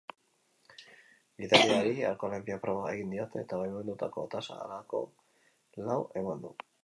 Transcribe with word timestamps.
Gidariari 1.41 1.91
alkoholemia 2.11 2.57
proba 2.63 2.87
egin 2.93 3.13
diote, 3.15 3.43
eta 3.45 3.61
baimendutako 3.65 4.25
tasa 4.35 4.59
halako 4.65 5.03
lau 5.91 5.99
eman 6.23 6.45
du. 6.47 6.57